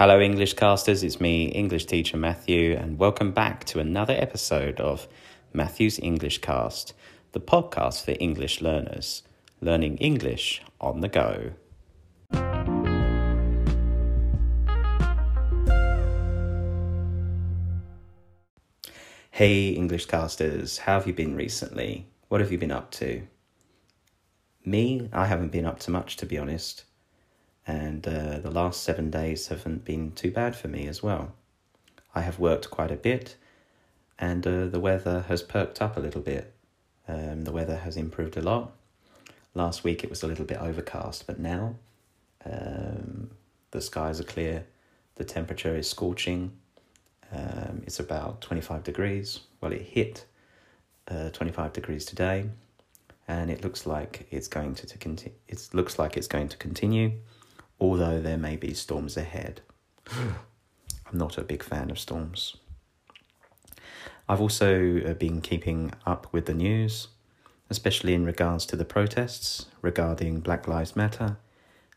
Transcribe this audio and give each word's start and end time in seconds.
Hello, 0.00 0.18
English 0.18 0.54
casters. 0.54 1.02
It's 1.02 1.20
me, 1.20 1.48
English 1.48 1.84
teacher 1.84 2.16
Matthew, 2.16 2.74
and 2.74 2.98
welcome 2.98 3.32
back 3.32 3.64
to 3.64 3.80
another 3.80 4.14
episode 4.14 4.80
of 4.80 5.06
Matthew's 5.52 5.98
English 5.98 6.38
Cast, 6.38 6.94
the 7.32 7.38
podcast 7.38 8.06
for 8.06 8.14
English 8.18 8.62
learners, 8.62 9.24
learning 9.60 9.98
English 9.98 10.62
on 10.80 11.02
the 11.02 11.08
go. 11.10 11.50
Hey, 19.30 19.68
English 19.68 20.06
casters, 20.06 20.78
how 20.78 20.94
have 20.94 21.06
you 21.06 21.12
been 21.12 21.36
recently? 21.36 22.06
What 22.28 22.40
have 22.40 22.50
you 22.50 22.56
been 22.56 22.72
up 22.72 22.90
to? 22.92 23.24
Me, 24.64 25.10
I 25.12 25.26
haven't 25.26 25.52
been 25.52 25.66
up 25.66 25.78
to 25.80 25.90
much, 25.90 26.16
to 26.16 26.24
be 26.24 26.38
honest 26.38 26.84
and 27.70 28.08
uh, 28.08 28.38
the 28.40 28.50
last 28.50 28.82
seven 28.82 29.10
days 29.10 29.46
haven't 29.46 29.84
been 29.84 30.10
too 30.10 30.32
bad 30.32 30.56
for 30.56 30.66
me 30.66 30.88
as 30.88 31.04
well. 31.04 31.34
I 32.16 32.22
have 32.22 32.40
worked 32.40 32.68
quite 32.68 32.90
a 32.90 32.96
bit, 32.96 33.36
and 34.18 34.44
uh, 34.44 34.66
the 34.66 34.80
weather 34.80 35.24
has 35.28 35.42
perked 35.42 35.80
up 35.80 35.96
a 35.96 36.00
little 36.00 36.20
bit. 36.20 36.52
Um, 37.06 37.44
the 37.44 37.52
weather 37.52 37.76
has 37.76 37.96
improved 37.96 38.36
a 38.36 38.42
lot. 38.42 38.72
Last 39.54 39.84
week 39.84 40.02
it 40.02 40.10
was 40.10 40.24
a 40.24 40.26
little 40.26 40.44
bit 40.44 40.58
overcast, 40.58 41.28
but 41.28 41.38
now 41.38 41.76
um, 42.44 43.30
the 43.70 43.80
skies 43.80 44.20
are 44.20 44.24
clear, 44.24 44.66
the 45.14 45.24
temperature 45.24 45.76
is 45.76 45.88
scorching. 45.88 46.50
Um, 47.32 47.82
it's 47.86 48.00
about 48.00 48.40
25 48.40 48.82
degrees. 48.82 49.40
Well, 49.60 49.72
it 49.72 49.82
hit 49.82 50.24
uh, 51.06 51.30
25 51.30 51.72
degrees 51.72 52.04
today, 52.04 52.46
and 53.28 53.48
it 53.48 53.62
looks 53.62 53.86
like 53.86 54.26
it's 54.32 54.48
going 54.48 54.74
to, 54.74 54.86
to 54.88 54.98
continue. 54.98 55.38
It 55.46 55.68
looks 55.72 56.00
like 56.00 56.16
it's 56.16 56.26
going 56.26 56.48
to 56.48 56.56
continue 56.56 57.12
although 57.80 58.20
there 58.20 58.36
may 58.36 58.56
be 58.56 58.74
storms 58.74 59.16
ahead. 59.16 59.62
I'm 60.12 61.18
not 61.18 61.38
a 61.38 61.42
big 61.42 61.62
fan 61.62 61.90
of 61.90 61.98
storms. 61.98 62.56
I've 64.28 64.40
also 64.40 65.00
uh, 65.00 65.14
been 65.14 65.40
keeping 65.40 65.92
up 66.06 66.32
with 66.32 66.46
the 66.46 66.54
news, 66.54 67.08
especially 67.68 68.14
in 68.14 68.24
regards 68.24 68.64
to 68.66 68.76
the 68.76 68.84
protests 68.84 69.66
regarding 69.82 70.40
Black 70.40 70.68
Lives 70.68 70.94
Matter, 70.94 71.38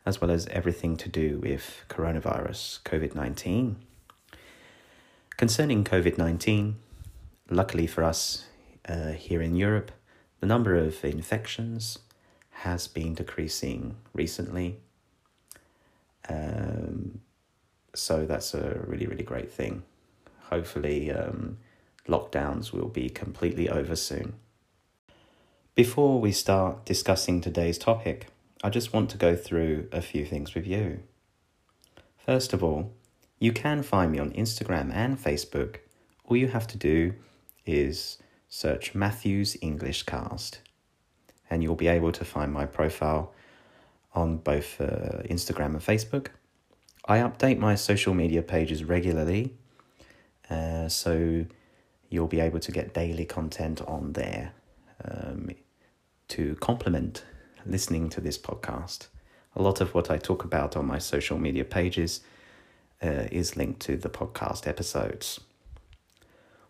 as 0.05 0.19
well 0.19 0.31
as 0.31 0.47
everything 0.47 0.97
to 0.97 1.09
do 1.09 1.39
with 1.39 1.85
coronavirus, 1.89 2.81
COVID 2.83 3.13
19. 3.13 3.75
Concerning 5.37 5.83
COVID 5.83 6.17
19, 6.17 6.77
luckily 7.49 7.85
for 7.85 8.03
us 8.03 8.45
uh, 8.87 9.11
here 9.11 9.41
in 9.41 9.55
Europe, 9.55 9.91
the 10.39 10.47
number 10.47 10.75
of 10.75 11.05
infections 11.05 11.99
has 12.49 12.87
been 12.87 13.13
decreasing 13.13 13.97
recently 14.13 14.79
um, 16.29 17.19
so 17.95 18.25
that's 18.25 18.53
a 18.53 18.81
really, 18.85 19.05
really 19.05 19.23
great 19.23 19.51
thing. 19.51 19.83
Hopefully, 20.49 21.11
um, 21.11 21.57
lockdowns 22.07 22.71
will 22.71 22.89
be 22.89 23.09
completely 23.09 23.69
over 23.69 23.95
soon. 23.95 24.33
Before 25.75 26.19
we 26.19 26.31
start 26.31 26.85
discussing 26.85 27.41
today's 27.41 27.77
topic, 27.77 28.27
I 28.63 28.69
just 28.69 28.93
want 28.93 29.09
to 29.09 29.17
go 29.17 29.35
through 29.35 29.87
a 29.91 30.01
few 30.01 30.25
things 30.25 30.53
with 30.53 30.67
you. 30.67 30.99
First 32.17 32.53
of 32.53 32.63
all, 32.63 32.93
you 33.39 33.51
can 33.51 33.83
find 33.83 34.11
me 34.11 34.19
on 34.19 34.31
Instagram 34.31 34.93
and 34.93 35.21
Facebook. 35.21 35.77
All 36.25 36.37
you 36.37 36.47
have 36.47 36.67
to 36.67 36.77
do 36.77 37.13
is 37.65 38.17
search 38.47 38.95
Matthew's 38.95 39.57
English 39.61 40.03
Cast, 40.03 40.59
and 41.49 41.61
you'll 41.61 41.75
be 41.75 41.87
able 41.87 42.11
to 42.13 42.23
find 42.23 42.53
my 42.53 42.65
profile 42.65 43.33
on 44.13 44.37
both 44.37 44.79
uh, 44.79 45.23
Instagram 45.29 45.73
and 45.73 45.81
Facebook. 45.81 46.27
I 47.05 47.17
update 47.19 47.57
my 47.57 47.75
social 47.75 48.13
media 48.13 48.41
pages 48.41 48.83
regularly, 48.83 49.53
uh, 50.49 50.87
so 50.87 51.45
you'll 52.09 52.27
be 52.27 52.39
able 52.39 52.59
to 52.59 52.71
get 52.71 52.93
daily 52.93 53.25
content 53.25 53.81
on 53.81 54.13
there 54.13 54.53
um, 55.03 55.49
to 56.29 56.55
complement 56.55 57.23
listening 57.65 58.09
to 58.09 58.21
this 58.21 58.37
podcast. 58.37 59.07
A 59.55 59.61
lot 59.61 59.81
of 59.81 59.93
what 59.93 60.09
I 60.09 60.17
talk 60.17 60.43
about 60.43 60.75
on 60.75 60.85
my 60.85 60.97
social 60.97 61.37
media 61.37 61.65
pages 61.65 62.21
uh, 63.03 63.27
is 63.31 63.57
linked 63.57 63.81
to 63.81 63.97
the 63.97 64.09
podcast 64.09 64.67
episodes. 64.67 65.39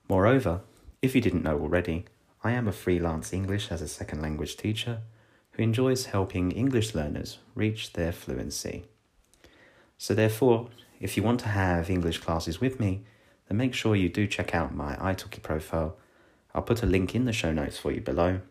Moreover, 0.09 0.61
if 1.01 1.15
you 1.15 1.21
didn't 1.21 1.43
know 1.43 1.59
already, 1.59 2.05
I 2.43 2.51
am 2.51 2.67
a 2.67 2.73
freelance 2.73 3.31
English 3.31 3.71
as 3.71 3.81
a 3.81 3.87
second 3.87 4.21
language 4.21 4.57
teacher 4.57 5.01
who 5.53 5.63
enjoys 5.63 6.05
helping 6.05 6.51
English 6.51 6.93
learners 6.93 7.39
reach 7.55 7.93
their 7.93 8.11
fluency. 8.11 8.85
So, 9.97 10.13
therefore, 10.13 10.69
if 10.99 11.15
you 11.15 11.23
want 11.23 11.39
to 11.41 11.49
have 11.49 11.89
English 11.89 12.19
classes 12.19 12.59
with 12.59 12.79
me, 12.79 13.03
then 13.47 13.57
make 13.57 13.73
sure 13.73 13.95
you 13.95 14.09
do 14.09 14.27
check 14.27 14.53
out 14.53 14.75
my 14.75 14.95
italki 14.95 15.41
profile. 15.41 15.97
I'll 16.53 16.61
put 16.61 16.83
a 16.83 16.87
link 16.87 17.15
in 17.15 17.25
the 17.25 17.33
show 17.33 17.51
notes 17.51 17.77
for 17.77 17.91
you 17.91 18.01
below. 18.01 18.41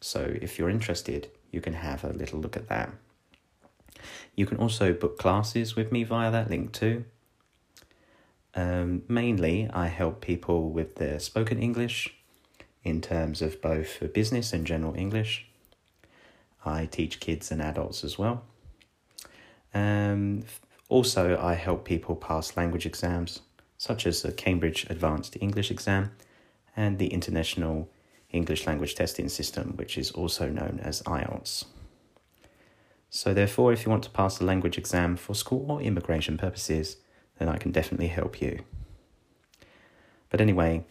So, 0.00 0.36
if 0.40 0.58
you're 0.58 0.70
interested, 0.70 1.30
you 1.50 1.60
can 1.60 1.74
have 1.74 2.04
a 2.04 2.12
little 2.12 2.40
look 2.40 2.56
at 2.56 2.68
that. 2.68 2.90
You 4.34 4.46
can 4.46 4.58
also 4.58 4.92
book 4.92 5.18
classes 5.18 5.76
with 5.76 5.92
me 5.92 6.04
via 6.04 6.30
that 6.30 6.50
link 6.50 6.72
too. 6.72 7.04
Um, 8.54 9.02
mainly, 9.08 9.68
I 9.72 9.86
help 9.86 10.20
people 10.20 10.70
with 10.70 10.96
their 10.96 11.20
spoken 11.20 11.58
English 11.58 12.14
in 12.82 13.00
terms 13.00 13.42
of 13.42 13.60
both 13.60 14.12
business 14.12 14.52
and 14.52 14.66
general 14.66 14.94
English. 14.96 15.49
I 16.64 16.86
teach 16.86 17.20
kids 17.20 17.50
and 17.50 17.62
adults 17.62 18.04
as 18.04 18.18
well. 18.18 18.44
Um, 19.72 20.44
also, 20.88 21.38
I 21.40 21.54
help 21.54 21.84
people 21.84 22.16
pass 22.16 22.56
language 22.56 22.86
exams, 22.86 23.40
such 23.78 24.06
as 24.06 24.22
the 24.22 24.32
Cambridge 24.32 24.86
Advanced 24.90 25.36
English 25.40 25.70
exam 25.70 26.12
and 26.76 26.98
the 26.98 27.08
International 27.08 27.88
English 28.30 28.66
Language 28.66 28.94
Testing 28.94 29.28
System, 29.28 29.74
which 29.76 29.96
is 29.96 30.10
also 30.10 30.48
known 30.48 30.80
as 30.82 31.02
IELTS. 31.02 31.64
So, 33.08 33.34
therefore, 33.34 33.72
if 33.72 33.84
you 33.84 33.90
want 33.90 34.04
to 34.04 34.10
pass 34.10 34.38
the 34.38 34.44
language 34.44 34.78
exam 34.78 35.16
for 35.16 35.34
school 35.34 35.70
or 35.70 35.80
immigration 35.80 36.38
purposes, 36.38 36.96
then 37.38 37.48
I 37.48 37.56
can 37.56 37.72
definitely 37.72 38.08
help 38.08 38.40
you. 38.40 38.60
But 40.28 40.40
anyway, 40.40 40.84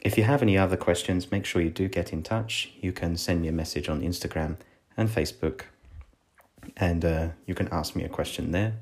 if 0.00 0.16
you 0.16 0.24
have 0.24 0.42
any 0.42 0.56
other 0.56 0.76
questions, 0.76 1.30
make 1.30 1.44
sure 1.44 1.60
you 1.60 1.70
do 1.70 1.88
get 1.88 2.12
in 2.12 2.22
touch. 2.22 2.72
You 2.80 2.92
can 2.92 3.16
send 3.16 3.42
me 3.42 3.48
a 3.48 3.52
message 3.52 3.88
on 3.88 4.00
Instagram 4.00 4.56
and 4.98 5.08
Facebook. 5.08 5.62
And 6.76 7.04
uh, 7.04 7.28
you 7.46 7.54
can 7.54 7.68
ask 7.68 7.96
me 7.96 8.04
a 8.04 8.08
question 8.08 8.52
there. 8.52 8.74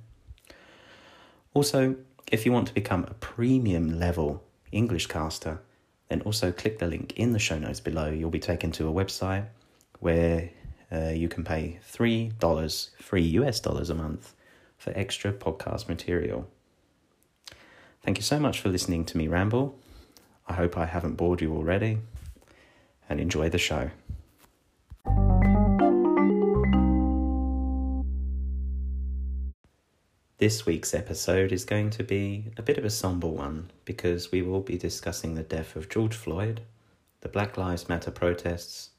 Also, 1.54 1.94
if 2.32 2.44
you 2.44 2.50
want 2.50 2.66
to 2.68 2.74
become 2.74 3.04
a 3.04 3.14
premium 3.14 4.00
level 4.00 4.42
English 4.72 5.06
caster, 5.06 5.60
then 6.08 6.22
also 6.22 6.50
click 6.50 6.78
the 6.78 6.86
link 6.86 7.12
in 7.16 7.32
the 7.32 7.38
show 7.38 7.58
notes 7.58 7.80
below. 7.80 8.10
You'll 8.10 8.30
be 8.30 8.40
taken 8.40 8.72
to 8.72 8.88
a 8.88 8.92
website 8.92 9.46
where 10.00 10.50
uh, 10.90 11.10
you 11.10 11.28
can 11.28 11.44
pay 11.44 11.78
$3, 11.92 12.90
free 13.00 13.22
US 13.22 13.60
dollars 13.60 13.90
a 13.90 13.94
month 13.94 14.34
for 14.78 14.92
extra 14.96 15.32
podcast 15.32 15.88
material. 15.88 16.48
Thank 18.02 18.18
you 18.18 18.22
so 18.22 18.38
much 18.38 18.60
for 18.60 18.68
listening 18.68 19.04
to 19.06 19.18
me 19.18 19.28
ramble. 19.28 19.78
I 20.48 20.54
hope 20.54 20.76
I 20.76 20.86
haven't 20.86 21.16
bored 21.16 21.40
you 21.40 21.52
already, 21.54 21.98
and 23.08 23.18
enjoy 23.20 23.48
the 23.48 23.58
show. 23.58 23.90
This 30.38 30.66
week's 30.66 30.92
episode 30.92 31.50
is 31.50 31.64
going 31.64 31.88
to 31.88 32.04
be 32.04 32.52
a 32.58 32.62
bit 32.62 32.76
of 32.76 32.84
a 32.84 32.90
somber 32.90 33.26
one 33.26 33.70
because 33.86 34.30
we 34.30 34.42
will 34.42 34.60
be 34.60 34.76
discussing 34.76 35.34
the 35.34 35.42
death 35.42 35.74
of 35.76 35.88
George 35.88 36.14
Floyd, 36.14 36.60
the 37.22 37.30
Black 37.30 37.56
Lives 37.56 37.88
Matter 37.88 38.10
protests, 38.10 38.90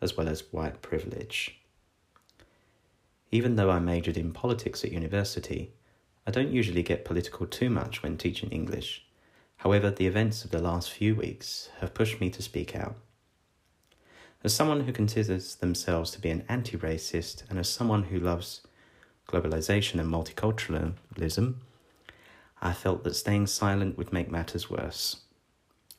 as 0.00 0.16
well 0.16 0.28
as 0.28 0.52
white 0.52 0.82
privilege. 0.82 1.60
Even 3.30 3.54
though 3.54 3.70
I 3.70 3.78
majored 3.78 4.16
in 4.16 4.32
politics 4.32 4.82
at 4.82 4.90
university, 4.90 5.70
I 6.26 6.32
don't 6.32 6.50
usually 6.50 6.82
get 6.82 7.04
political 7.04 7.46
too 7.46 7.70
much 7.70 8.02
when 8.02 8.18
teaching 8.18 8.50
English. 8.50 9.06
However, 9.58 9.88
the 9.88 10.08
events 10.08 10.44
of 10.44 10.50
the 10.50 10.58
last 10.58 10.90
few 10.90 11.14
weeks 11.14 11.68
have 11.78 11.94
pushed 11.94 12.20
me 12.20 12.28
to 12.30 12.42
speak 12.42 12.74
out. 12.74 12.96
As 14.42 14.52
someone 14.52 14.80
who 14.80 14.92
considers 14.92 15.54
themselves 15.54 16.10
to 16.10 16.20
be 16.20 16.30
an 16.30 16.44
anti 16.48 16.76
racist 16.76 17.48
and 17.48 17.60
as 17.60 17.68
someone 17.68 18.02
who 18.02 18.18
loves 18.18 18.62
globalization 19.32 19.98
and 19.98 20.12
multiculturalism, 20.12 21.54
I 22.60 22.72
felt 22.72 23.02
that 23.02 23.16
staying 23.16 23.48
silent 23.48 23.98
would 23.98 24.12
make 24.12 24.30
matters 24.30 24.70
worse. 24.70 25.22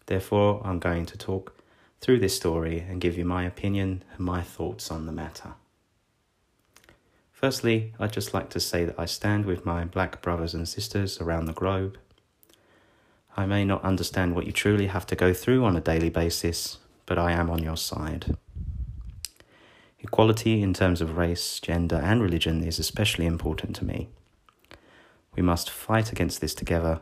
Therefore, 0.06 0.62
I'm 0.64 0.80
going 0.80 1.06
to 1.08 1.18
talk 1.18 1.58
through 2.00 2.20
this 2.20 2.36
story 2.36 2.80
and 2.80 3.02
give 3.02 3.18
you 3.18 3.26
my 3.26 3.44
opinion 3.46 4.04
and 4.16 4.26
my 4.26 4.42
thoughts 4.42 4.92
on 4.92 5.06
the 5.06 5.12
matter. 5.12 5.54
Firstly, 7.32 7.94
I'd 8.00 8.14
just 8.14 8.34
like 8.34 8.50
to 8.52 8.60
say 8.60 8.86
that 8.86 8.98
I 8.98 9.06
stand 9.06 9.46
with 9.46 9.66
my 9.66 9.84
black 9.84 10.22
brothers 10.22 10.54
and 10.54 10.68
sisters 10.68 11.20
around 11.20 11.46
the 11.46 11.54
globe. 11.54 11.98
I 13.36 13.46
may 13.46 13.66
not 13.66 13.84
understand 13.84 14.36
what 14.36 14.46
you 14.46 14.54
truly 14.54 14.88
have 14.88 15.06
to 15.08 15.16
go 15.16 15.34
through 15.34 15.66
on 15.66 15.76
a 15.76 15.82
daily 15.82 16.10
basis, 16.10 16.78
but 17.06 17.18
I 17.18 17.32
am 17.32 17.50
on 17.50 17.64
your 17.64 17.78
side. 17.78 18.38
Equality 20.04 20.62
in 20.62 20.74
terms 20.74 21.02
of 21.02 21.18
race, 21.18 21.60
gender, 21.62 21.96
and 21.96 22.22
religion 22.22 22.62
is 22.62 22.78
especially 22.78 23.26
important 23.26 23.76
to 23.78 23.86
me. 23.86 24.10
We 25.36 25.42
must 25.42 25.70
fight 25.70 26.12
against 26.12 26.42
this 26.42 26.54
together. 26.54 27.02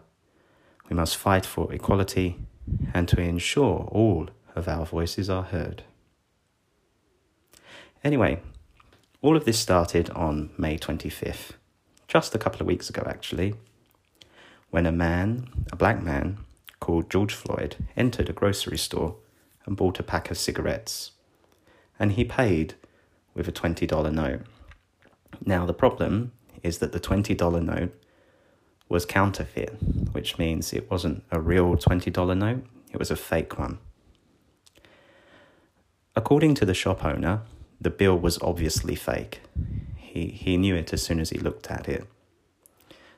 We 0.87 0.95
must 0.95 1.17
fight 1.17 1.45
for 1.45 1.73
equality 1.73 2.37
and 2.93 3.07
to 3.07 3.19
ensure 3.19 3.89
all 3.91 4.29
of 4.55 4.67
our 4.67 4.85
voices 4.85 5.29
are 5.29 5.43
heard. 5.43 5.83
Anyway, 8.03 8.39
all 9.21 9.35
of 9.35 9.45
this 9.45 9.59
started 9.59 10.09
on 10.11 10.51
May 10.57 10.77
25th, 10.77 11.51
just 12.07 12.35
a 12.35 12.39
couple 12.39 12.61
of 12.61 12.67
weeks 12.67 12.89
ago 12.89 13.03
actually, 13.05 13.55
when 14.69 14.85
a 14.85 14.91
man, 14.91 15.65
a 15.71 15.75
black 15.75 16.01
man, 16.01 16.37
called 16.79 17.09
George 17.09 17.33
Floyd 17.33 17.75
entered 17.97 18.29
a 18.29 18.33
grocery 18.33 18.77
store 18.77 19.15
and 19.65 19.75
bought 19.75 19.99
a 19.99 20.03
pack 20.03 20.31
of 20.31 20.37
cigarettes. 20.37 21.11
And 21.99 22.13
he 22.13 22.23
paid 22.23 22.75
with 23.33 23.47
a 23.47 23.51
$20 23.51 24.13
note. 24.13 24.41
Now, 25.45 25.65
the 25.65 25.73
problem 25.73 26.31
is 26.63 26.79
that 26.79 26.91
the 26.91 26.99
$20 26.99 27.63
note 27.63 27.93
was 28.89 29.05
counterfeit, 29.05 29.77
which 30.11 30.37
means 30.37 30.73
it 30.73 30.91
wasn't 30.91 31.23
a 31.31 31.39
real 31.39 31.75
$20 31.75 32.37
note, 32.37 32.65
it 32.91 32.99
was 32.99 33.09
a 33.09 33.15
fake 33.15 33.57
one. 33.57 33.79
According 36.15 36.55
to 36.55 36.65
the 36.65 36.73
shop 36.73 37.05
owner, 37.05 37.41
the 37.79 37.89
bill 37.89 38.17
was 38.17 38.37
obviously 38.41 38.95
fake. 38.95 39.41
He, 39.95 40.27
he 40.27 40.57
knew 40.57 40.75
it 40.75 40.91
as 40.91 41.01
soon 41.01 41.21
as 41.21 41.29
he 41.29 41.39
looked 41.39 41.71
at 41.71 41.87
it. 41.87 42.05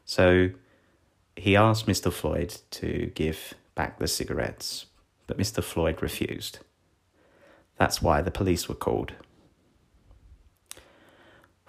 So 0.06 0.51
he 1.36 1.56
asked 1.56 1.88
Mr. 1.88 2.13
Floyd 2.13 2.57
to 2.71 3.12
give 3.15 3.56
back 3.74 3.98
the 3.98 4.07
cigarettes, 4.07 4.86
but 5.25 5.38
Mr. 5.38 5.63
Floyd 5.63 6.01
refused. 6.01 6.60
That's 7.77 8.01
why 8.01 8.21
the 8.21 8.31
police 8.31 8.69
were 8.69 8.75
called. 8.75 9.13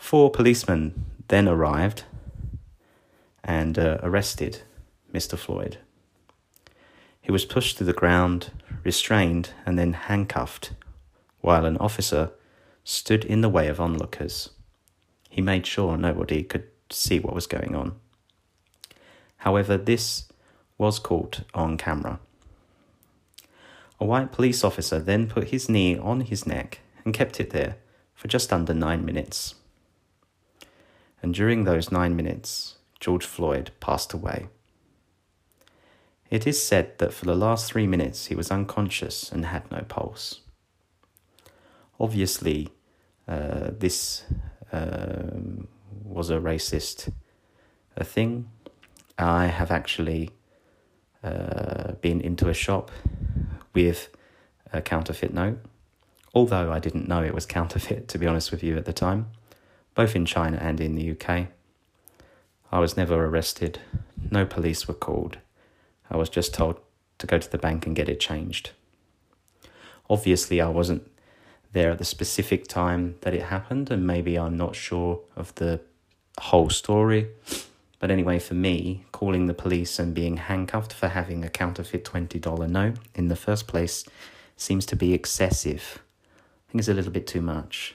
Four 0.04 0.30
policemen 0.30 1.06
then 1.28 1.48
arrived 1.48 2.04
and 3.42 3.78
uh, 3.78 3.96
arrested 4.02 4.60
Mr. 5.10 5.38
Floyd. 5.38 5.78
He 7.22 7.32
was 7.32 7.46
pushed 7.46 7.78
to 7.78 7.84
the 7.84 7.94
ground, 7.94 8.50
restrained, 8.84 9.52
and 9.64 9.78
then 9.78 9.94
handcuffed, 9.94 10.72
while 11.40 11.64
an 11.64 11.78
officer 11.78 12.32
stood 12.84 13.24
in 13.24 13.40
the 13.40 13.48
way 13.48 13.66
of 13.66 13.80
onlookers. 13.80 14.50
He 15.30 15.40
made 15.40 15.66
sure 15.66 15.96
nobody 15.96 16.42
could 16.42 16.64
see 16.90 17.18
what 17.18 17.34
was 17.34 17.46
going 17.46 17.74
on. 17.74 17.94
However, 19.38 19.78
this 19.78 20.28
was 20.76 20.98
caught 20.98 21.44
on 21.54 21.78
camera. 21.78 22.20
A 23.98 24.04
white 24.04 24.32
police 24.32 24.64
officer 24.64 24.98
then 24.98 25.28
put 25.28 25.48
his 25.48 25.70
knee 25.70 25.96
on 25.96 26.20
his 26.20 26.46
neck 26.46 26.80
and 27.06 27.14
kept 27.14 27.40
it 27.40 27.50
there 27.50 27.76
for 28.14 28.28
just 28.28 28.52
under 28.52 28.74
nine 28.74 29.02
minutes. 29.02 29.54
And 31.24 31.32
during 31.32 31.64
those 31.64 31.90
nine 31.90 32.16
minutes, 32.16 32.74
George 33.00 33.24
Floyd 33.24 33.70
passed 33.80 34.12
away. 34.12 34.48
It 36.28 36.46
is 36.46 36.62
said 36.62 36.98
that 36.98 37.14
for 37.14 37.24
the 37.24 37.34
last 37.34 37.72
three 37.72 37.86
minutes 37.86 38.26
he 38.26 38.34
was 38.34 38.50
unconscious 38.50 39.32
and 39.32 39.46
had 39.46 39.70
no 39.72 39.86
pulse. 39.88 40.42
Obviously, 41.98 42.68
uh, 43.26 43.70
this 43.70 44.24
um, 44.70 45.68
was 46.04 46.28
a 46.28 46.36
racist 46.36 47.10
uh, 47.96 48.04
thing. 48.04 48.50
I 49.16 49.46
have 49.46 49.70
actually 49.70 50.28
uh, 51.22 51.92
been 52.02 52.20
into 52.20 52.50
a 52.50 52.54
shop 52.54 52.90
with 53.72 54.10
a 54.74 54.82
counterfeit 54.82 55.32
note, 55.32 55.58
although 56.34 56.70
I 56.70 56.80
didn't 56.80 57.08
know 57.08 57.22
it 57.22 57.32
was 57.32 57.46
counterfeit, 57.46 58.08
to 58.08 58.18
be 58.18 58.26
honest 58.26 58.50
with 58.50 58.62
you, 58.62 58.76
at 58.76 58.84
the 58.84 58.92
time, 58.92 59.30
both 59.94 60.16
in 60.16 60.26
China 60.26 60.58
and 60.60 60.80
in 60.80 60.94
the 60.94 61.10
UK. 61.10 61.48
I 62.72 62.78
was 62.78 62.96
never 62.96 63.24
arrested, 63.24 63.80
no 64.30 64.44
police 64.44 64.88
were 64.88 64.94
called. 64.94 65.38
I 66.10 66.16
was 66.16 66.28
just 66.28 66.54
told 66.54 66.80
to 67.18 67.26
go 67.26 67.38
to 67.38 67.50
the 67.50 67.58
bank 67.58 67.86
and 67.86 67.96
get 67.96 68.08
it 68.08 68.20
changed. 68.20 68.70
Obviously, 70.10 70.60
I 70.60 70.68
wasn't 70.68 71.10
there 71.72 71.90
at 71.90 71.98
the 71.98 72.04
specific 72.04 72.66
time 72.66 73.16
that 73.22 73.34
it 73.34 73.44
happened, 73.44 73.90
and 73.90 74.06
maybe 74.06 74.38
I'm 74.38 74.56
not 74.56 74.76
sure 74.76 75.20
of 75.36 75.54
the 75.56 75.80
whole 76.38 76.70
story. 76.70 77.28
But 77.98 78.10
anyway, 78.10 78.38
for 78.38 78.54
me, 78.54 79.04
calling 79.12 79.46
the 79.46 79.54
police 79.54 79.98
and 79.98 80.14
being 80.14 80.36
handcuffed 80.36 80.92
for 80.92 81.08
having 81.08 81.44
a 81.44 81.48
counterfeit 81.48 82.04
$20 82.04 82.68
note 82.68 82.96
in 83.14 83.28
the 83.28 83.36
first 83.36 83.66
place 83.66 84.04
seems 84.56 84.84
to 84.86 84.96
be 84.96 85.14
excessive. 85.14 86.02
I 86.68 86.72
think 86.72 86.80
it's 86.80 86.88
a 86.88 86.94
little 86.94 87.12
bit 87.12 87.26
too 87.26 87.40
much. 87.40 87.94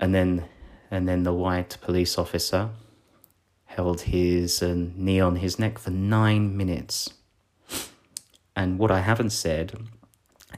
And 0.00 0.14
then, 0.14 0.46
and 0.90 1.06
then 1.06 1.22
the 1.22 1.34
white 1.34 1.76
police 1.80 2.18
officer 2.18 2.70
held 3.66 4.00
his 4.00 4.62
uh, 4.62 4.74
knee 4.96 5.20
on 5.20 5.36
his 5.36 5.58
neck 5.58 5.78
for 5.78 5.90
nine 5.90 6.56
minutes. 6.56 7.14
And 8.56 8.78
what 8.78 8.90
I 8.90 9.00
haven't 9.00 9.30
said, 9.30 9.78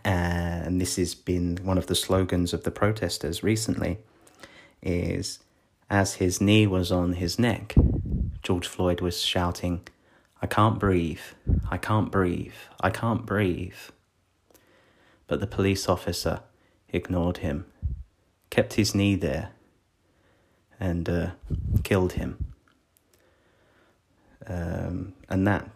and 0.04 0.80
this 0.80 0.96
has 0.96 1.14
been 1.14 1.58
one 1.62 1.76
of 1.76 1.88
the 1.88 1.94
slogans 1.94 2.54
of 2.54 2.62
the 2.62 2.70
protesters 2.70 3.42
recently, 3.42 3.98
is 4.80 5.40
as 5.90 6.14
his 6.14 6.40
knee 6.40 6.66
was 6.66 6.90
on 6.90 7.14
his 7.14 7.38
neck, 7.38 7.74
George 8.42 8.66
Floyd 8.66 9.00
was 9.00 9.20
shouting, 9.20 9.86
I 10.40 10.46
can't 10.46 10.78
breathe, 10.78 11.20
I 11.70 11.76
can't 11.76 12.10
breathe, 12.10 12.54
I 12.80 12.90
can't 12.90 13.26
breathe. 13.26 13.74
But 15.26 15.40
the 15.40 15.46
police 15.46 15.88
officer 15.88 16.40
ignored 16.88 17.38
him, 17.38 17.66
kept 18.52 18.74
his 18.74 18.94
knee 18.94 19.14
there, 19.14 19.48
and 20.78 21.08
uh, 21.08 21.30
killed 21.82 22.12
him. 22.12 22.52
Um, 24.46 25.14
and 25.30 25.46
that 25.46 25.70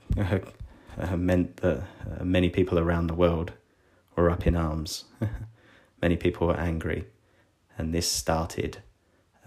uh, 0.98 1.16
meant 1.16 1.56
that 1.58 1.78
uh, 1.78 2.22
many 2.22 2.50
people 2.50 2.78
around 2.78 3.06
the 3.06 3.14
world 3.14 3.52
were 4.14 4.28
up 4.28 4.46
in 4.46 4.54
arms. 4.54 5.04
many 6.02 6.18
people 6.18 6.48
were 6.48 6.60
angry, 6.60 7.06
and 7.78 7.94
this 7.94 8.10
started 8.12 8.82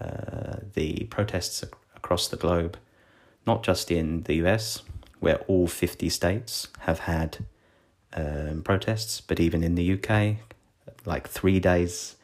uh, 0.00 0.56
the 0.74 1.04
protests 1.04 1.62
ac- 1.62 1.72
across 1.94 2.26
the 2.26 2.36
globe, 2.36 2.78
not 3.46 3.62
just 3.62 3.92
in 3.92 4.24
the 4.24 4.34
US, 4.44 4.82
where 5.20 5.36
all 5.46 5.68
50 5.68 6.08
states 6.08 6.66
have 6.80 7.00
had 7.00 7.38
um, 8.12 8.62
protests, 8.64 9.20
but 9.20 9.38
even 9.38 9.62
in 9.62 9.76
the 9.76 9.92
UK, 9.92 10.38
like 11.06 11.28
three 11.28 11.60
days, 11.60 12.16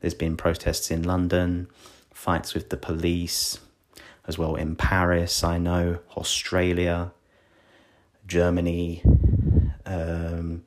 there's 0.00 0.14
been 0.14 0.36
protests 0.36 0.90
in 0.90 1.02
London, 1.02 1.68
fights 2.12 2.54
with 2.54 2.70
the 2.70 2.76
police, 2.76 3.58
as 4.26 4.36
well 4.38 4.54
in 4.54 4.76
Paris, 4.76 5.44
I 5.44 5.58
know, 5.58 6.00
Australia, 6.16 7.12
Germany, 8.26 9.02
um, 9.84 10.64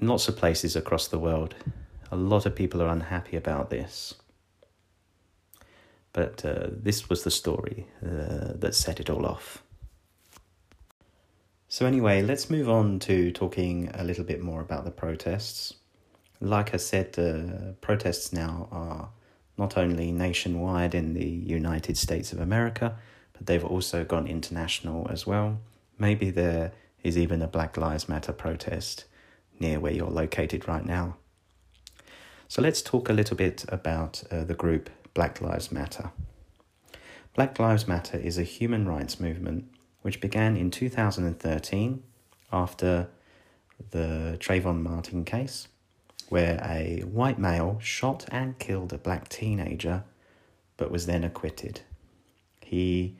lots 0.00 0.28
of 0.28 0.36
places 0.36 0.76
across 0.76 1.08
the 1.08 1.18
world. 1.18 1.54
A 2.10 2.16
lot 2.16 2.44
of 2.44 2.54
people 2.54 2.82
are 2.82 2.88
unhappy 2.88 3.36
about 3.36 3.70
this. 3.70 4.14
But 6.12 6.44
uh, 6.44 6.66
this 6.70 7.08
was 7.08 7.24
the 7.24 7.30
story 7.30 7.86
uh, 8.04 8.52
that 8.54 8.74
set 8.74 9.00
it 9.00 9.08
all 9.08 9.24
off. 9.24 9.62
So, 11.68 11.86
anyway, 11.86 12.20
let's 12.20 12.50
move 12.50 12.68
on 12.68 12.98
to 13.00 13.32
talking 13.32 13.90
a 13.94 14.04
little 14.04 14.24
bit 14.24 14.42
more 14.42 14.60
about 14.60 14.84
the 14.84 14.90
protests. 14.90 15.72
Like 16.42 16.74
I 16.74 16.76
said, 16.76 17.16
uh, 17.18 17.72
protests 17.80 18.32
now 18.32 18.68
are 18.72 19.10
not 19.56 19.78
only 19.78 20.10
nationwide 20.10 20.92
in 20.92 21.14
the 21.14 21.24
United 21.24 21.96
States 21.96 22.32
of 22.32 22.40
America, 22.40 22.96
but 23.32 23.46
they've 23.46 23.64
also 23.64 24.02
gone 24.04 24.26
international 24.26 25.06
as 25.08 25.24
well. 25.24 25.60
Maybe 25.98 26.30
there 26.30 26.72
is 27.04 27.16
even 27.16 27.42
a 27.42 27.46
Black 27.46 27.76
Lives 27.76 28.08
Matter 28.08 28.32
protest 28.32 29.04
near 29.60 29.78
where 29.78 29.92
you're 29.92 30.10
located 30.10 30.66
right 30.66 30.84
now. 30.84 31.16
So 32.48 32.60
let's 32.60 32.82
talk 32.82 33.08
a 33.08 33.12
little 33.12 33.36
bit 33.36 33.64
about 33.68 34.24
uh, 34.30 34.42
the 34.42 34.54
group 34.54 34.90
Black 35.14 35.40
Lives 35.40 35.70
Matter. 35.70 36.10
Black 37.36 37.56
Lives 37.60 37.86
Matter 37.86 38.18
is 38.18 38.36
a 38.36 38.42
human 38.42 38.88
rights 38.88 39.20
movement 39.20 39.66
which 40.02 40.20
began 40.20 40.56
in 40.56 40.72
2013 40.72 42.02
after 42.52 43.08
the 43.90 44.36
Trayvon 44.40 44.82
Martin 44.82 45.24
case, 45.24 45.68
where 46.32 46.58
a 46.64 47.02
white 47.02 47.38
male 47.38 47.78
shot 47.82 48.24
and 48.32 48.58
killed 48.58 48.90
a 48.90 48.96
black 48.96 49.28
teenager 49.28 50.02
but 50.78 50.90
was 50.90 51.04
then 51.04 51.24
acquitted. 51.24 51.82
He 52.62 53.18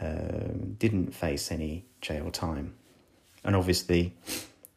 um, 0.00 0.76
didn't 0.78 1.12
face 1.12 1.50
any 1.50 1.84
jail 2.00 2.30
time. 2.30 2.76
And 3.42 3.56
obviously, 3.56 4.14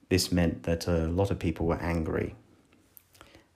this 0.09 0.31
meant 0.31 0.63
that 0.63 0.87
a 0.87 1.05
lot 1.05 1.29
of 1.29 1.37
people 1.37 1.67
were 1.67 1.79
angry 1.79 2.33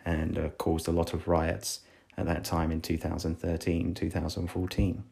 and 0.05 0.37
uh, 0.37 0.49
caused 0.49 0.87
a 0.87 0.91
lot 0.91 1.15
of 1.15 1.27
riots 1.27 1.79
at 2.15 2.27
that 2.27 2.43
time 2.43 2.71
in 2.71 2.81
2013, 2.81 3.95
2014. 3.95 5.03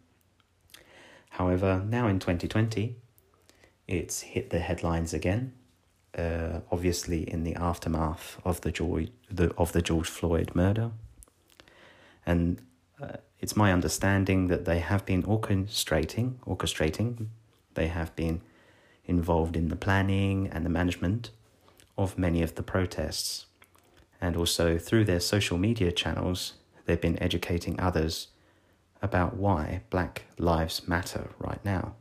However, 1.32 1.84
now 1.90 2.08
in 2.08 2.20
2020, 2.20 2.96
it's 3.88 4.22
hit 4.22 4.52
the 4.52 4.60
headlines 4.60 5.16
again. 5.16 5.54
Uh, 6.18 6.60
obviously, 6.72 7.28
in 7.30 7.44
the 7.44 7.56
aftermath 7.56 8.40
of 8.46 8.62
the 8.62 8.72
George, 8.72 9.10
the, 9.32 9.52
of 9.56 9.72
the 9.72 9.82
George 9.82 10.08
Floyd 10.08 10.52
murder, 10.54 10.92
and 12.26 12.62
uh, 13.02 13.18
it's 13.40 13.56
my 13.56 13.74
understanding 13.74 14.48
that 14.48 14.66
they 14.66 14.80
have 14.80 15.06
been 15.06 15.24
orchestrating, 15.24 16.36
orchestrating, 16.46 17.28
they 17.74 17.88
have 17.88 18.16
been 18.16 18.42
involved 19.06 19.58
in 19.58 19.70
the 19.70 19.76
planning 19.76 20.48
and 20.48 20.66
the 20.66 20.70
management 20.70 21.32
of 21.98 22.18
many 22.18 22.42
of 22.42 22.56
the 22.56 22.64
protests. 22.64 23.48
And 24.22 24.38
also 24.38 24.78
through 24.78 25.06
their 25.06 25.20
social 25.20 25.58
media 25.58 25.92
channels, 25.92 26.54
they've 26.86 27.02
been 27.02 27.22
educating 27.22 27.80
others 27.80 28.28
about 29.02 29.36
why 29.36 29.82
Black 29.90 30.24
Lives 30.38 30.88
Matter 30.88 31.30
right 31.38 31.64
now. 31.66 31.96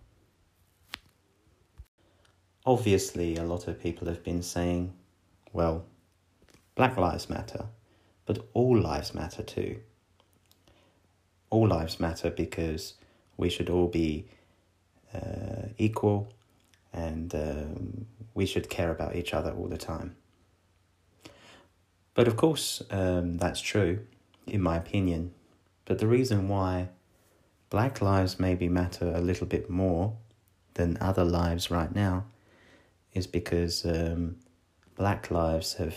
Obviously, 2.65 3.37
a 3.37 3.43
lot 3.43 3.67
of 3.67 3.81
people 3.81 4.07
have 4.07 4.23
been 4.23 4.43
saying, 4.43 4.93
well, 5.53 5.85
Black 6.75 6.97
Lives 6.97 7.29
Matter, 7.29 7.67
but 8.25 8.47
all 8.55 8.79
lives 8.79 9.15
matter 9.15 9.43
too. 9.43 9.81
All 11.51 11.69
lives 11.69 11.99
matter 11.99 12.31
because 12.31 12.95
we 13.37 13.51
should 13.51 13.69
all 13.69 13.89
be 13.89 14.27
uh, 15.15 15.69
equal 15.77 16.33
and 16.93 17.35
um, 17.35 18.07
we 18.35 18.47
should 18.47 18.71
care 18.71 18.91
about 18.91 19.17
each 19.17 19.35
other 19.35 19.53
all 19.53 19.67
the 19.67 19.77
time. 19.77 20.17
But 22.15 22.29
of 22.29 22.37
course, 22.37 22.83
um, 22.91 23.39
that's 23.39 23.61
true, 23.61 24.01
in 24.47 24.63
my 24.63 24.77
opinion. 24.77 25.33
But 25.85 25.99
the 25.99 26.07
reason 26.07 26.49
why 26.49 26.89
black 27.71 28.01
lives 28.01 28.39
maybe 28.39 28.69
matter 28.69 29.13
a 29.15 29.21
little 29.21 29.47
bit 29.47 29.69
more 29.69 30.17
than 30.75 30.97
other 31.01 31.25
lives 31.25 31.71
right 31.71 31.95
now 31.95 32.25
is 33.15 33.27
because 33.27 33.85
um, 33.85 34.37
black 34.97 35.31
lives 35.31 35.75
have 35.75 35.97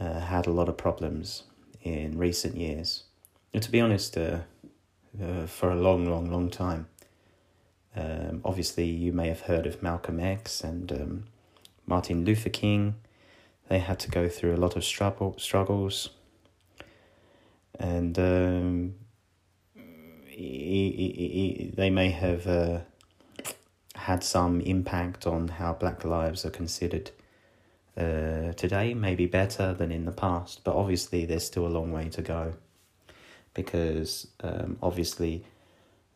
uh, 0.00 0.20
had 0.20 0.46
a 0.46 0.52
lot 0.52 0.68
of 0.68 0.76
problems 0.76 1.44
in 1.82 2.18
recent 2.18 2.56
years. 2.56 3.04
And 3.52 3.62
to 3.62 3.70
be 3.70 3.80
honest, 3.80 4.16
uh, 4.16 4.40
uh, 5.22 5.46
for 5.46 5.70
a 5.70 5.76
long, 5.76 6.04
long, 6.04 6.30
long 6.30 6.50
time. 6.50 6.88
Um, 7.94 8.42
obviously, 8.44 8.84
you 8.84 9.12
may 9.12 9.28
have 9.28 9.42
heard 9.42 9.66
of 9.66 9.82
Malcolm 9.82 10.20
X 10.20 10.62
and 10.62 10.92
um, 10.92 11.24
Martin 11.86 12.24
Luther 12.24 12.50
King. 12.50 12.96
They 13.68 13.78
had 13.78 13.98
to 14.00 14.10
go 14.10 14.28
through 14.28 14.54
a 14.54 14.58
lot 14.58 14.76
of 14.76 14.84
struggle, 14.84 15.34
struggles, 15.38 16.10
and 17.78 18.18
um, 18.18 18.94
he, 20.26 20.92
he, 20.94 21.12
he, 21.16 21.72
they 21.74 21.90
may 21.90 22.10
have 22.10 22.46
uh, 22.46 22.80
had 24.06 24.22
some 24.22 24.60
impact 24.60 25.26
on 25.26 25.48
how 25.48 25.72
Black 25.72 26.04
lives 26.04 26.44
are 26.46 26.50
considered 26.50 27.10
uh, 27.96 28.52
today. 28.52 28.94
Maybe 28.94 29.26
better 29.26 29.74
than 29.74 29.90
in 29.90 30.04
the 30.04 30.12
past, 30.12 30.62
but 30.62 30.76
obviously, 30.76 31.26
there's 31.26 31.44
still 31.44 31.66
a 31.66 31.74
long 31.78 31.90
way 31.90 32.08
to 32.10 32.22
go 32.22 32.54
because 33.52 34.28
um, 34.44 34.76
obviously 34.80 35.42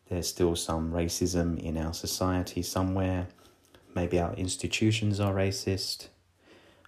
there's 0.07 0.27
still 0.27 0.55
some 0.55 0.93
racism 0.93 1.59
in 1.59 1.75
our 1.75 1.93
society 1.93 2.61
somewhere. 2.61 3.27
Maybe 3.93 4.19
our 4.19 4.33
institutions 4.35 5.19
are 5.19 5.33
racist. 5.33 6.07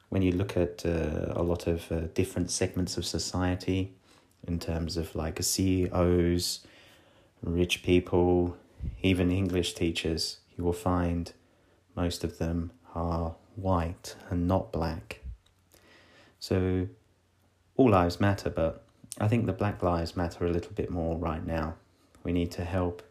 When 0.07 0.21
you 0.21 0.31
look 0.31 0.55
at 0.55 0.85
uh, 0.85 1.33
a 1.35 1.43
lot 1.43 1.67
of 1.67 1.91
uh, 1.91 2.01
different 2.13 2.49
segments 2.49 2.95
of 2.95 3.03
society, 3.03 3.91
in 4.47 4.57
terms 4.59 4.95
of 4.95 5.15
like 5.15 5.41
CEOs, 5.43 6.65
rich 7.41 7.83
people, 7.83 8.55
even 9.01 9.31
English 9.31 9.73
teachers, 9.73 10.37
you 10.57 10.63
will 10.63 10.73
find 10.73 11.33
most 11.95 12.23
of 12.23 12.37
them 12.37 12.71
are 12.95 13.35
white 13.55 14.15
and 14.29 14.47
not 14.47 14.71
black. 14.71 15.19
So 16.39 16.87
all 17.75 17.89
lives 17.89 18.19
matter, 18.19 18.49
but 18.49 18.83
I 19.19 19.27
think 19.27 19.45
the 19.45 19.53
black 19.53 19.81
lives 19.83 20.15
matter 20.15 20.45
a 20.45 20.51
little 20.51 20.73
bit 20.73 20.89
more 20.89 21.17
right 21.17 21.45
now. 21.45 21.75
We 22.23 22.31
need 22.31 22.51
to 22.51 22.65
help 22.65 23.01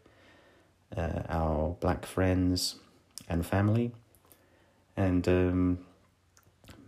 uh, 0.95 1.23
our 1.29 1.75
black 1.79 2.05
friends 2.05 2.75
and 3.29 3.45
family. 3.45 3.91
And 4.95 5.27
um, 5.27 5.79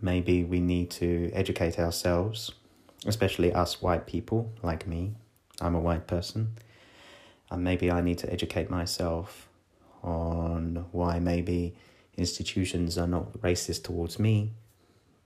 maybe 0.00 0.44
we 0.44 0.60
need 0.60 0.90
to 0.92 1.30
educate 1.32 1.78
ourselves, 1.78 2.52
especially 3.06 3.52
us 3.52 3.82
white 3.82 4.06
people 4.06 4.52
like 4.62 4.86
me. 4.86 5.14
I'm 5.60 5.74
a 5.74 5.80
white 5.80 6.06
person. 6.06 6.56
And 7.50 7.64
maybe 7.64 7.90
I 7.90 8.00
need 8.00 8.18
to 8.18 8.32
educate 8.32 8.70
myself 8.70 9.48
on 10.06 10.86
why 10.92 11.18
maybe 11.18 11.74
institutions 12.16 12.96
are 12.96 13.06
not 13.06 13.32
racist 13.40 13.82
towards 13.84 14.18
me, 14.18 14.52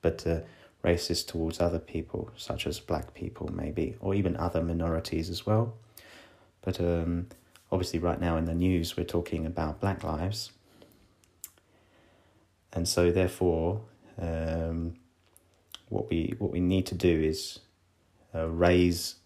but 0.02 0.26
uh, 0.26 0.40
racist 0.84 1.28
towards 1.28 1.60
other 1.60 1.78
people, 1.78 2.30
such 2.36 2.66
as 2.66 2.80
black 2.80 3.14
people, 3.14 3.50
maybe, 3.52 3.96
or 4.00 4.14
even 4.14 4.36
other 4.36 4.62
minorities 4.62 5.30
as 5.30 5.46
well. 5.46 5.74
But 6.62 6.80
um, 6.80 7.26
obviously 7.72 7.98
right 7.98 8.20
now 8.20 8.36
in 8.36 8.44
the 8.44 8.54
news 8.54 8.96
we're 8.96 9.04
talking 9.04 9.46
about 9.46 9.80
black 9.80 10.02
lives 10.02 10.50
and 12.72 12.88
so 12.88 13.10
therefore 13.10 13.80
um, 14.20 14.94
what 15.88 16.08
we 16.10 16.34
what 16.38 16.50
we 16.50 16.60
need 16.60 16.86
to 16.86 16.94
do 16.94 17.22
is 17.22 17.60
uh, 18.34 18.48
raise 18.48 19.16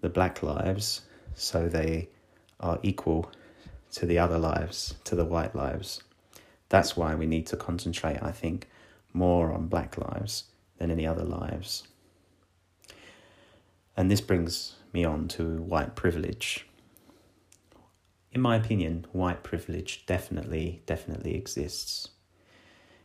the 0.00 0.08
black 0.08 0.42
lives 0.42 1.02
so 1.34 1.68
they 1.68 2.08
are 2.60 2.78
equal 2.82 3.30
to 3.92 4.06
the 4.06 4.18
other 4.18 4.38
lives 4.38 4.94
to 5.04 5.14
the 5.14 5.24
white 5.24 5.54
lives 5.54 6.02
that's 6.68 6.96
why 6.96 7.14
we 7.14 7.26
need 7.26 7.46
to 7.46 7.56
concentrate 7.56 8.18
i 8.22 8.32
think 8.32 8.68
more 9.12 9.52
on 9.52 9.68
black 9.68 9.96
lives 9.98 10.44
than 10.78 10.90
any 10.90 11.06
other 11.06 11.24
lives 11.24 11.84
and 13.96 14.10
this 14.10 14.20
brings 14.20 14.76
me 14.92 15.04
on 15.04 15.28
to 15.28 15.62
white 15.62 15.94
privilege 15.94 16.66
in 18.32 18.40
my 18.40 18.56
opinion, 18.56 19.06
white 19.12 19.42
privilege 19.42 20.04
definitely, 20.06 20.82
definitely 20.86 21.34
exists. 21.34 22.08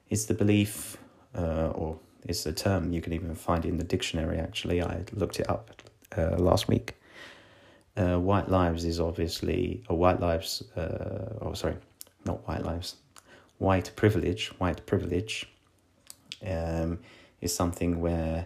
It's 0.10 0.26
the 0.26 0.34
belief, 0.34 0.98
uh, 1.36 1.68
or 1.76 2.00
it's 2.24 2.46
a 2.46 2.54
term 2.54 2.94
you 2.94 3.02
can 3.02 3.12
even 3.14 3.36
find 3.36 3.66
in 3.66 3.78
the 3.78 3.84
dictionary 3.84 4.38
actually. 4.38 4.82
I 4.82 5.04
looked 5.12 5.40
it 5.40 5.50
up 5.50 5.82
uh, 6.18 6.38
last 6.38 6.70
week. 6.70 6.97
Uh, 7.98 8.20
white 8.20 8.50
lives 8.50 8.86
is 8.86 9.00
obviously, 9.00 9.84
or 9.90 9.98
white 9.98 10.20
lives, 10.20 10.64
uh, 10.76 11.34
oh, 11.42 11.54
sorry, 11.54 11.76
not 12.26 12.48
white 12.48 12.64
lives, 12.64 12.98
white 13.58 13.92
privilege, 13.96 14.50
white 14.60 14.86
privilege 14.86 15.50
um, 16.46 17.00
is 17.42 17.54
something 17.54 18.00
where 18.00 18.46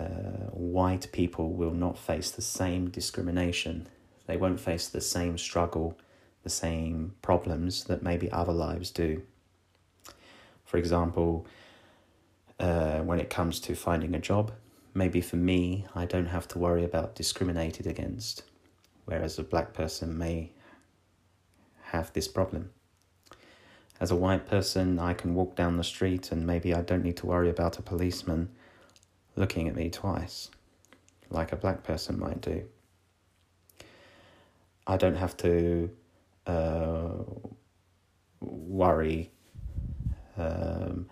uh, 0.00 0.48
white 0.52 1.06
people 1.12 1.52
will 1.52 1.74
not 1.74 1.98
face 1.98 2.30
the 2.30 2.40
same 2.40 2.88
discrimination 2.88 3.86
they 4.26 4.36
won't 4.36 4.60
face 4.60 4.88
the 4.88 5.00
same 5.00 5.36
struggle, 5.36 5.98
the 6.42 6.50
same 6.50 7.14
problems 7.22 7.84
that 7.84 8.02
maybe 8.02 8.30
other 8.30 8.52
lives 8.52 8.90
do. 8.90 9.22
For 10.64 10.76
example, 10.76 11.46
uh, 12.58 13.00
when 13.00 13.20
it 13.20 13.30
comes 13.30 13.60
to 13.60 13.74
finding 13.74 14.14
a 14.14 14.20
job, 14.20 14.52
maybe 14.94 15.20
for 15.20 15.36
me, 15.36 15.86
I 15.94 16.06
don't 16.06 16.26
have 16.26 16.48
to 16.48 16.58
worry 16.58 16.84
about 16.84 17.14
discriminated 17.14 17.86
against, 17.86 18.44
whereas 19.04 19.38
a 19.38 19.42
black 19.42 19.72
person 19.72 20.16
may 20.16 20.52
have 21.82 22.12
this 22.12 22.28
problem. 22.28 22.70
As 24.00 24.10
a 24.10 24.16
white 24.16 24.46
person, 24.46 24.98
I 24.98 25.14
can 25.14 25.34
walk 25.34 25.54
down 25.54 25.76
the 25.76 25.84
street 25.84 26.32
and 26.32 26.46
maybe 26.46 26.74
I 26.74 26.82
don't 26.82 27.04
need 27.04 27.16
to 27.18 27.26
worry 27.26 27.50
about 27.50 27.78
a 27.78 27.82
policeman 27.82 28.48
looking 29.36 29.68
at 29.68 29.76
me 29.76 29.90
twice, 29.90 30.50
like 31.30 31.52
a 31.52 31.56
black 31.56 31.84
person 31.84 32.18
might 32.18 32.40
do. 32.40 32.64
I 34.86 34.96
don't 34.96 35.14
have 35.14 35.36
to 35.38 35.90
uh, 36.46 37.10
worry 38.40 39.30
um, 40.36 41.08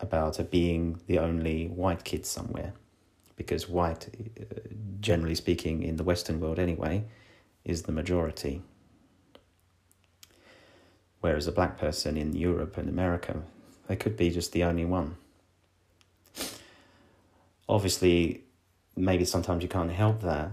about 0.00 0.38
being 0.50 1.00
the 1.06 1.18
only 1.18 1.66
white 1.66 2.04
kid 2.04 2.24
somewhere 2.24 2.72
because 3.36 3.68
white, 3.68 4.08
uh, 4.40 4.44
generally 5.00 5.34
speaking, 5.34 5.82
in 5.82 5.96
the 5.96 6.04
Western 6.04 6.40
world 6.40 6.58
anyway, 6.58 7.04
is 7.64 7.82
the 7.82 7.92
majority. 7.92 8.62
Whereas 11.20 11.46
a 11.46 11.52
black 11.52 11.78
person 11.78 12.16
in 12.16 12.34
Europe 12.34 12.76
and 12.76 12.88
America, 12.88 13.42
they 13.88 13.96
could 13.96 14.16
be 14.16 14.30
just 14.30 14.52
the 14.52 14.64
only 14.64 14.84
one. 14.84 15.16
Obviously, 17.68 18.44
maybe 18.96 19.24
sometimes 19.24 19.62
you 19.62 19.68
can't 19.68 19.90
help 19.90 20.20
that 20.22 20.52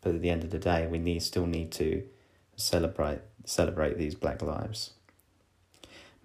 but 0.00 0.14
at 0.14 0.22
the 0.22 0.30
end 0.30 0.44
of 0.44 0.50
the 0.50 0.58
day, 0.58 0.86
we 0.86 0.98
need 0.98 1.22
still 1.22 1.46
need 1.46 1.70
to 1.72 2.02
celebrate 2.56 3.20
celebrate 3.44 3.98
these 3.98 4.14
black 4.14 4.42
lives. 4.42 4.92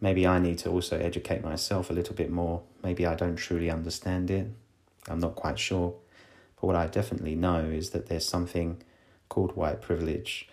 Maybe 0.01 0.27
I 0.27 0.39
need 0.39 0.57
to 0.59 0.69
also 0.69 0.97
educate 0.97 1.43
myself 1.43 1.89
a 1.89 1.93
little 1.93 2.13
bit 2.13 2.29
more. 2.29 2.61
Maybe 2.83 3.05
I 3.05 3.15
don't 3.15 3.37
truly 3.37 3.69
understand 3.69 4.29
it. 4.29 4.47
I'm 5.09 5.19
not 5.19 5.35
quite 5.35 5.59
sure. 5.59 5.95
But 6.55 6.67
what 6.67 6.75
I 6.75 6.87
definitely 6.87 7.35
know 7.35 7.59
is 7.59 7.91
that 7.91 8.07
there's 8.07 8.27
something 8.27 8.81
called 9.29 9.55
white 9.55 9.81
privilege, 9.81 10.47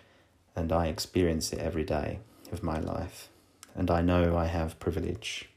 and 0.55 0.71
I 0.71 0.87
experience 0.87 1.53
it 1.53 1.59
every 1.59 1.83
day 1.83 2.19
of 2.51 2.63
my 2.63 2.79
life. 2.79 3.29
And 3.75 3.89
I 3.89 4.01
know 4.01 4.37
I 4.37 4.45
have 4.45 4.79
privilege. 4.79 5.49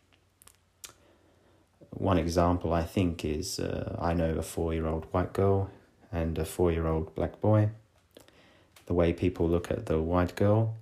One 1.90 2.18
example 2.18 2.72
I 2.72 2.82
think 2.82 3.24
is 3.24 3.58
uh, 3.58 3.96
I 3.98 4.14
know 4.14 4.34
a 4.34 4.42
four 4.42 4.74
year 4.74 4.86
old 4.86 5.06
white 5.12 5.32
girl 5.32 5.70
and 6.12 6.38
a 6.38 6.44
four 6.44 6.70
year 6.72 6.86
old 6.86 7.14
black 7.14 7.40
boy. 7.40 7.70
the 8.86 8.94
way 8.94 9.12
people 9.12 9.48
look 9.48 9.70
at 9.70 9.86
the 9.86 10.00
white 10.00 10.36
girl 10.36 10.76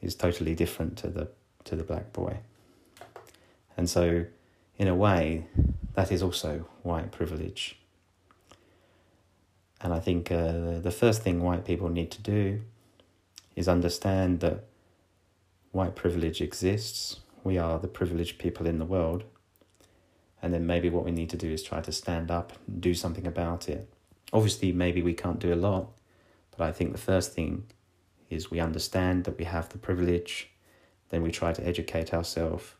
is 0.00 0.14
totally 0.14 0.54
different 0.54 0.96
to 0.98 1.08
the 1.08 1.28
to 1.64 1.76
the 1.76 1.84
black 1.84 2.12
boy. 2.12 2.38
And 3.76 3.88
so 3.88 4.24
in 4.78 4.88
a 4.88 4.94
way 4.94 5.46
that 5.94 6.12
is 6.12 6.22
also 6.22 6.66
white 6.82 7.10
privilege. 7.12 7.78
And 9.80 9.92
I 9.92 10.00
think 10.00 10.30
uh, 10.30 10.78
the 10.80 10.90
first 10.90 11.22
thing 11.22 11.42
white 11.42 11.64
people 11.64 11.88
need 11.88 12.10
to 12.12 12.22
do 12.22 12.62
is 13.54 13.68
understand 13.68 14.40
that 14.40 14.64
white 15.72 15.94
privilege 15.94 16.40
exists. 16.40 17.20
We 17.42 17.58
are 17.58 17.78
the 17.78 17.88
privileged 17.88 18.38
people 18.38 18.66
in 18.66 18.78
the 18.78 18.84
world. 18.84 19.24
And 20.42 20.52
then 20.52 20.66
maybe 20.66 20.90
what 20.90 21.04
we 21.04 21.10
need 21.10 21.30
to 21.30 21.36
do 21.36 21.50
is 21.50 21.62
try 21.62 21.80
to 21.80 21.92
stand 21.92 22.30
up 22.30 22.52
and 22.66 22.80
do 22.80 22.94
something 22.94 23.26
about 23.26 23.68
it. 23.68 23.88
Obviously, 24.32 24.72
maybe 24.72 25.02
we 25.02 25.14
can't 25.14 25.38
do 25.38 25.52
a 25.52 25.56
lot, 25.56 25.88
but 26.56 26.64
I 26.64 26.72
think 26.72 26.92
the 26.92 26.98
first 26.98 27.32
thing 27.32 27.64
is 28.30 28.50
we 28.50 28.60
understand 28.60 29.24
that 29.24 29.38
we 29.38 29.44
have 29.44 29.68
the 29.68 29.78
privilege, 29.78 30.50
then 31.10 31.22
we 31.22 31.30
try 31.30 31.52
to 31.52 31.66
educate 31.66 32.12
ourselves, 32.12 32.74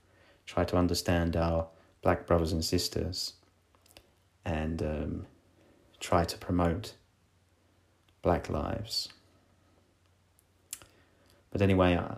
try 0.47 0.65
to 0.65 0.77
understand 0.77 1.37
our 1.37 1.69
black 2.05 2.27
brothers 2.27 2.53
and 2.53 2.65
sisters, 2.65 3.33
and 4.45 4.83
um, 4.83 5.27
try 5.99 6.25
to 6.25 6.39
promote 6.39 6.95
black 8.23 8.49
lives. 8.49 9.09
But 11.51 11.63
anyway, 11.63 11.97
I, 11.97 12.17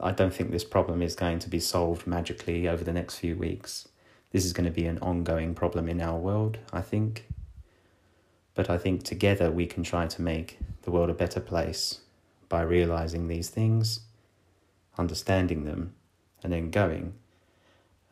I 0.00 0.12
don't 0.12 0.32
think 0.32 0.50
this 0.50 0.64
problem 0.64 1.02
is 1.02 1.14
going 1.14 1.40
to 1.40 1.50
be 1.50 1.60
solved 1.60 2.06
magically 2.06 2.68
over 2.68 2.84
the 2.84 2.92
next 2.92 3.18
few 3.18 3.36
weeks. 3.36 3.88
This 4.30 4.44
is 4.44 4.52
going 4.52 4.66
to 4.66 4.80
be 4.80 4.86
an 4.86 4.98
ongoing 4.98 5.54
problem 5.54 5.88
in 5.88 6.00
our 6.00 6.18
world, 6.18 6.58
I 6.72 6.80
think. 6.80 7.26
But 8.54 8.70
I 8.70 8.78
think 8.78 9.02
together 9.02 9.50
we 9.50 9.66
can 9.66 9.82
try 9.82 10.06
to 10.06 10.22
make 10.22 10.58
the 10.82 10.90
world 10.90 11.10
a 11.10 11.14
better 11.14 11.40
place 11.40 12.00
by 12.48 12.62
realizing 12.62 13.26
these 13.26 13.48
things, 13.48 14.00
understanding 14.96 15.64
them, 15.64 15.94
and 16.42 16.52
then 16.52 16.70
going 16.70 17.14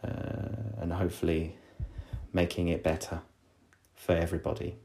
uh, 0.02 0.81
hopefully 1.02 1.56
making 2.32 2.68
it 2.68 2.80
better 2.80 3.21
for 3.97 4.12
everybody. 4.12 4.76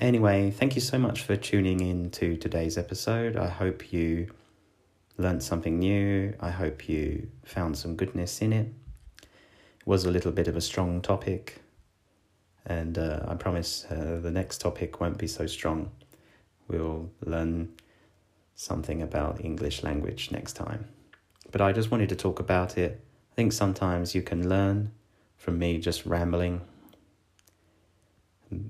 Anyway, 0.00 0.52
thank 0.52 0.76
you 0.76 0.80
so 0.80 0.96
much 0.96 1.22
for 1.22 1.36
tuning 1.36 1.80
in 1.80 2.10
to 2.10 2.36
today's 2.36 2.78
episode. 2.78 3.36
I 3.36 3.48
hope 3.48 3.92
you 3.92 4.28
learned 5.18 5.42
something 5.42 5.80
new. 5.80 6.32
I 6.38 6.50
hope 6.50 6.88
you 6.88 7.28
found 7.44 7.76
some 7.76 7.96
goodness 7.96 8.40
in 8.40 8.52
it. 8.52 8.72
It 9.22 9.86
was 9.86 10.04
a 10.04 10.10
little 10.12 10.30
bit 10.30 10.46
of 10.46 10.54
a 10.56 10.60
strong 10.60 11.02
topic, 11.02 11.62
and 12.66 12.98
uh, 12.98 13.20
I 13.28 13.34
promise 13.34 13.86
uh, 13.90 14.18
the 14.20 14.30
next 14.30 14.60
topic 14.60 15.00
won't 15.00 15.18
be 15.18 15.28
so 15.28 15.46
strong. 15.46 15.90
We'll 16.68 17.10
learn 17.24 17.72
something 18.56 19.02
about 19.02 19.44
English 19.44 19.84
language 19.84 20.30
next 20.32 20.54
time. 20.54 20.88
But 21.52 21.60
I 21.60 21.72
just 21.72 21.90
wanted 21.90 22.08
to 22.08 22.16
talk 22.16 22.40
about 22.40 22.76
it. 22.76 23.00
I 23.32 23.34
think 23.36 23.52
sometimes 23.52 24.14
you 24.14 24.22
can 24.22 24.48
learn 24.48 24.90
from 25.36 25.58
me 25.58 25.78
just 25.78 26.06
rambling 26.06 26.62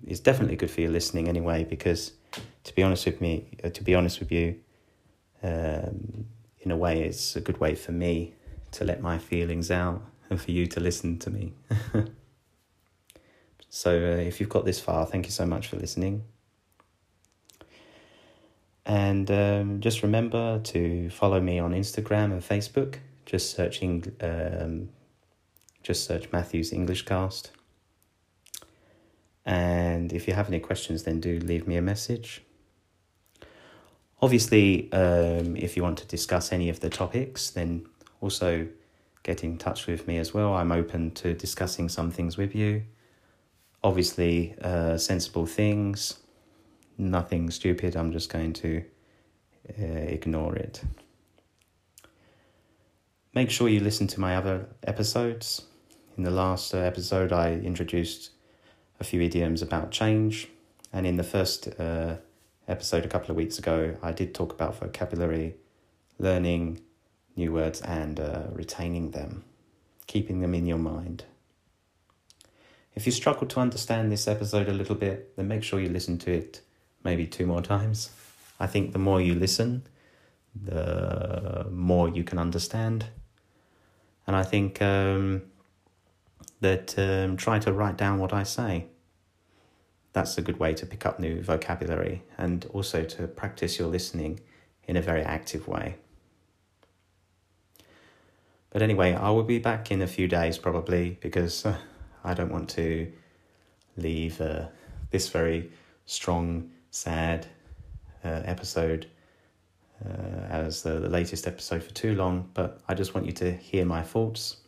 It's 0.06 0.20
definitely 0.20 0.56
good 0.56 0.70
for 0.70 0.80
your 0.80 0.90
listening 0.90 1.28
anyway. 1.28 1.64
Because 1.64 2.12
to 2.64 2.74
be 2.74 2.82
honest 2.82 3.06
with 3.06 3.20
me, 3.20 3.46
uh, 3.64 3.70
to 3.70 3.82
be 3.82 3.94
honest 3.94 4.20
with 4.20 4.32
you, 4.32 4.56
um, 5.42 6.26
in 6.60 6.70
a 6.70 6.76
way, 6.76 7.02
it's 7.02 7.36
a 7.36 7.40
good 7.40 7.60
way 7.60 7.74
for 7.74 7.92
me 7.92 8.34
to 8.72 8.84
let 8.84 9.00
my 9.00 9.18
feelings 9.18 9.70
out 9.70 10.02
and 10.28 10.40
for 10.40 10.50
you 10.50 10.66
to 10.66 10.80
listen 10.80 11.18
to 11.20 11.30
me. 11.30 11.52
so 13.76 13.90
uh, 13.90 14.16
if 14.16 14.40
you've 14.40 14.48
got 14.48 14.64
this 14.64 14.80
far, 14.80 15.04
thank 15.04 15.26
you 15.26 15.32
so 15.32 15.44
much 15.44 15.66
for 15.68 15.76
listening. 15.76 16.24
And 18.86 19.30
um, 19.30 19.80
just 19.80 20.02
remember 20.02 20.60
to 20.60 21.10
follow 21.10 21.40
me 21.42 21.58
on 21.58 21.72
Instagram 21.72 22.32
and 22.32 22.40
Facebook. 22.40 23.00
Just 23.26 23.54
searching, 23.54 24.16
um, 24.22 24.88
just 25.82 26.06
search 26.06 26.32
Matthew's 26.32 26.72
English 26.72 27.04
Cast. 27.04 27.50
And 29.44 30.10
if 30.10 30.26
you 30.26 30.32
have 30.32 30.48
any 30.48 30.60
questions, 30.60 31.02
then 31.02 31.20
do 31.20 31.38
leave 31.40 31.68
me 31.68 31.76
a 31.76 31.82
message. 31.82 32.42
Obviously, 34.22 34.90
um, 34.92 35.54
if 35.54 35.76
you 35.76 35.82
want 35.82 35.98
to 35.98 36.06
discuss 36.06 36.50
any 36.50 36.70
of 36.70 36.80
the 36.80 36.88
topics, 36.88 37.50
then 37.50 37.84
also 38.22 38.68
get 39.22 39.44
in 39.44 39.58
touch 39.58 39.86
with 39.86 40.08
me 40.08 40.16
as 40.16 40.32
well. 40.32 40.54
I'm 40.54 40.72
open 40.72 41.10
to 41.16 41.34
discussing 41.34 41.90
some 41.90 42.10
things 42.10 42.38
with 42.38 42.54
you. 42.54 42.84
Obviously, 43.82 44.54
uh, 44.62 44.98
sensible 44.98 45.46
things, 45.46 46.18
nothing 46.98 47.50
stupid. 47.50 47.96
I'm 47.96 48.12
just 48.12 48.32
going 48.32 48.52
to 48.54 48.82
uh, 49.78 49.82
ignore 49.82 50.56
it. 50.56 50.82
Make 53.34 53.50
sure 53.50 53.68
you 53.68 53.80
listen 53.80 54.06
to 54.08 54.20
my 54.20 54.34
other 54.36 54.66
episodes. 54.82 55.62
In 56.16 56.24
the 56.24 56.30
last 56.30 56.74
uh, 56.74 56.78
episode, 56.78 57.32
I 57.32 57.52
introduced 57.52 58.30
a 58.98 59.04
few 59.04 59.20
idioms 59.20 59.60
about 59.60 59.90
change. 59.90 60.48
And 60.92 61.06
in 61.06 61.16
the 61.16 61.22
first 61.22 61.68
uh, 61.78 62.16
episode 62.66 63.04
a 63.04 63.08
couple 63.08 63.30
of 63.30 63.36
weeks 63.36 63.58
ago, 63.58 63.96
I 64.02 64.12
did 64.12 64.34
talk 64.34 64.52
about 64.52 64.78
vocabulary, 64.78 65.56
learning 66.18 66.80
new 67.36 67.52
words, 67.52 67.82
and 67.82 68.18
uh, 68.18 68.44
retaining 68.50 69.10
them, 69.10 69.44
keeping 70.06 70.40
them 70.40 70.54
in 70.54 70.64
your 70.64 70.78
mind. 70.78 71.24
If 72.96 73.04
you 73.04 73.12
struggle 73.12 73.46
to 73.46 73.60
understand 73.60 74.10
this 74.10 74.26
episode 74.26 74.68
a 74.68 74.72
little 74.72 74.94
bit, 74.94 75.36
then 75.36 75.46
make 75.46 75.62
sure 75.62 75.78
you 75.78 75.90
listen 75.90 76.16
to 76.18 76.32
it 76.32 76.62
maybe 77.04 77.26
two 77.26 77.46
more 77.46 77.60
times. 77.60 78.10
I 78.58 78.66
think 78.66 78.92
the 78.92 78.98
more 78.98 79.20
you 79.20 79.34
listen, 79.34 79.82
the 80.54 81.66
more 81.70 82.08
you 82.08 82.24
can 82.24 82.38
understand. 82.38 83.06
And 84.26 84.34
I 84.34 84.42
think 84.42 84.80
um, 84.80 85.42
that 86.60 86.98
um, 86.98 87.36
try 87.36 87.58
to 87.58 87.72
write 87.72 87.98
down 87.98 88.18
what 88.18 88.32
I 88.32 88.42
say. 88.44 88.86
That's 90.14 90.38
a 90.38 90.42
good 90.42 90.58
way 90.58 90.72
to 90.72 90.86
pick 90.86 91.04
up 91.04 91.20
new 91.20 91.42
vocabulary 91.42 92.22
and 92.38 92.64
also 92.72 93.04
to 93.04 93.28
practice 93.28 93.78
your 93.78 93.88
listening 93.88 94.40
in 94.84 94.96
a 94.96 95.02
very 95.02 95.22
active 95.22 95.68
way. 95.68 95.96
But 98.70 98.80
anyway, 98.80 99.12
I 99.12 99.30
will 99.30 99.42
be 99.42 99.58
back 99.58 99.90
in 99.90 100.00
a 100.00 100.06
few 100.06 100.26
days 100.26 100.56
probably 100.56 101.18
because 101.20 101.66
uh, 101.66 101.76
I 102.26 102.34
don't 102.34 102.52
want 102.52 102.68
to 102.70 103.10
leave 103.96 104.40
uh, 104.40 104.66
this 105.10 105.28
very 105.28 105.70
strong, 106.04 106.70
sad 106.90 107.46
uh, 108.24 108.42
episode 108.44 109.06
uh, 110.04 110.42
as 110.50 110.82
the, 110.82 111.00
the 111.00 111.08
latest 111.08 111.46
episode 111.46 111.82
for 111.82 111.92
too 111.94 112.14
long. 112.14 112.50
But 112.52 112.80
I 112.88 112.94
just 112.94 113.14
want 113.14 113.26
you 113.26 113.32
to 113.32 113.52
hear 113.52 113.84
my 113.84 114.02
thoughts 114.02 114.58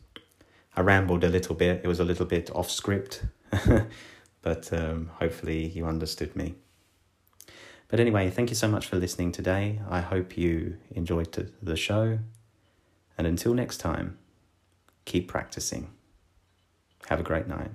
I 0.78 0.80
rambled 0.82 1.24
a 1.24 1.28
little 1.28 1.56
bit. 1.56 1.80
It 1.82 1.88
was 1.88 1.98
a 1.98 2.04
little 2.04 2.24
bit 2.24 2.52
off 2.54 2.70
script, 2.70 3.24
but 4.42 4.72
um, 4.72 5.10
hopefully 5.14 5.66
you 5.66 5.84
understood 5.86 6.36
me. 6.36 6.54
But 7.88 7.98
anyway, 7.98 8.30
thank 8.30 8.50
you 8.50 8.54
so 8.54 8.68
much 8.68 8.86
for 8.86 8.94
listening 8.94 9.32
today. 9.32 9.80
I 9.90 10.02
hope 10.02 10.38
you 10.38 10.76
enjoyed 10.92 11.50
the 11.60 11.74
show. 11.74 12.20
And 13.16 13.26
until 13.26 13.54
next 13.54 13.78
time, 13.78 14.18
keep 15.04 15.26
practicing. 15.26 15.90
Have 17.08 17.20
a 17.20 17.22
great 17.22 17.48
night. 17.48 17.70